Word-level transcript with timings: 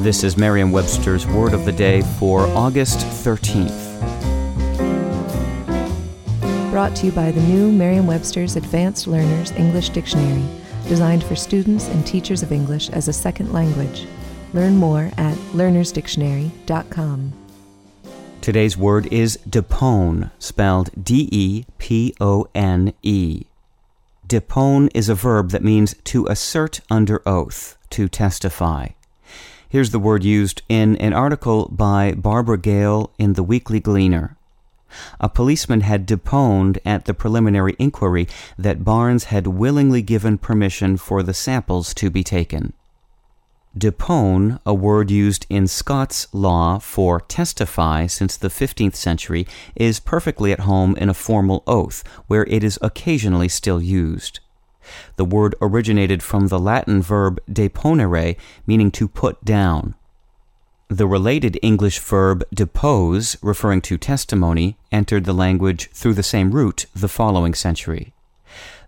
This 0.00 0.24
is 0.24 0.38
Merriam 0.38 0.72
Webster's 0.72 1.26
Word 1.26 1.52
of 1.52 1.66
the 1.66 1.72
Day 1.72 2.00
for 2.18 2.46
August 2.56 3.00
13th. 3.00 4.00
Brought 6.70 6.96
to 6.96 7.06
you 7.06 7.12
by 7.12 7.30
the 7.30 7.42
new 7.42 7.70
Merriam 7.70 8.06
Webster's 8.06 8.56
Advanced 8.56 9.06
Learners 9.06 9.50
English 9.50 9.90
Dictionary, 9.90 10.42
designed 10.88 11.22
for 11.22 11.36
students 11.36 11.88
and 11.88 12.06
teachers 12.06 12.42
of 12.42 12.50
English 12.50 12.88
as 12.88 13.08
a 13.08 13.12
second 13.12 13.52
language. 13.52 14.06
Learn 14.54 14.76
more 14.76 15.10
at 15.18 15.36
learnersdictionary.com. 15.52 17.32
Today's 18.40 18.78
word 18.78 19.06
is 19.12 19.38
depone, 19.46 20.30
spelled 20.38 20.88
D 21.04 21.28
E 21.30 21.66
P 21.76 22.14
O 22.22 22.46
N 22.54 22.94
E. 23.02 23.42
Depone 24.26 24.88
is 24.94 25.10
a 25.10 25.14
verb 25.14 25.50
that 25.50 25.62
means 25.62 25.94
to 26.04 26.26
assert 26.28 26.80
under 26.88 27.20
oath, 27.28 27.76
to 27.90 28.08
testify. 28.08 28.86
Here's 29.70 29.92
the 29.92 30.00
word 30.00 30.24
used 30.24 30.62
in 30.68 30.96
an 30.96 31.12
article 31.12 31.68
by 31.70 32.14
Barbara 32.14 32.58
Gayle 32.58 33.12
in 33.20 33.34
the 33.34 33.44
Weekly 33.44 33.78
Gleaner. 33.78 34.36
A 35.20 35.28
policeman 35.28 35.82
had 35.82 36.06
deponed 36.06 36.80
at 36.84 37.04
the 37.04 37.14
preliminary 37.14 37.76
inquiry 37.78 38.26
that 38.58 38.82
Barnes 38.82 39.24
had 39.30 39.46
willingly 39.46 40.02
given 40.02 40.38
permission 40.38 40.96
for 40.96 41.22
the 41.22 41.32
samples 41.32 41.94
to 41.94 42.10
be 42.10 42.24
taken. 42.24 42.72
Depone, 43.78 44.58
a 44.66 44.74
word 44.74 45.08
used 45.08 45.46
in 45.48 45.68
Scots 45.68 46.26
law 46.32 46.80
for 46.80 47.20
testify 47.20 48.08
since 48.08 48.36
the 48.36 48.48
15th 48.48 48.96
century, 48.96 49.46
is 49.76 50.00
perfectly 50.00 50.50
at 50.50 50.66
home 50.66 50.96
in 50.96 51.08
a 51.08 51.14
formal 51.14 51.62
oath, 51.68 52.02
where 52.26 52.44
it 52.46 52.64
is 52.64 52.76
occasionally 52.82 53.48
still 53.48 53.80
used. 53.80 54.40
The 55.16 55.24
word 55.24 55.54
originated 55.60 56.22
from 56.22 56.48
the 56.48 56.58
Latin 56.58 57.02
verb 57.02 57.40
deponere, 57.50 58.36
meaning 58.66 58.90
to 58.92 59.08
put 59.08 59.44
down. 59.44 59.94
The 60.88 61.06
related 61.06 61.58
English 61.62 62.00
verb 62.00 62.42
depose, 62.52 63.36
referring 63.42 63.80
to 63.82 63.96
testimony, 63.96 64.76
entered 64.90 65.24
the 65.24 65.32
language 65.32 65.88
through 65.92 66.14
the 66.14 66.22
same 66.22 66.50
root 66.50 66.86
the 66.94 67.08
following 67.08 67.54
century. 67.54 68.12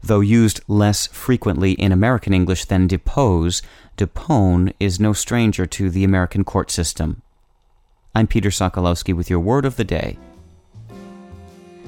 Though 0.02 0.20
used 0.20 0.60
less 0.66 1.06
frequently 1.06 1.72
in 1.72 1.92
American 1.92 2.34
English 2.34 2.64
than 2.64 2.88
depose, 2.88 3.62
depone 3.96 4.72
is 4.80 4.98
no 4.98 5.12
stranger 5.12 5.64
to 5.66 5.90
the 5.90 6.02
American 6.02 6.42
court 6.42 6.72
system. 6.72 7.22
I'm 8.14 8.26
Peter 8.26 8.50
Sokolowski 8.50 9.14
with 9.14 9.30
your 9.30 9.38
word 9.38 9.64
of 9.64 9.76
the 9.76 9.84
day. 9.84 10.18